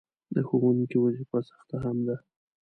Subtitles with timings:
[0.35, 2.15] د ښوونکي وظیفه سخته هم ده.